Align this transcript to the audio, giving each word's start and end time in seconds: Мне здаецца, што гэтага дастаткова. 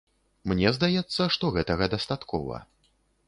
Мне 0.51 0.71
здаецца, 0.77 1.27
што 1.35 1.51
гэтага 1.57 1.91
дастаткова. 1.97 2.57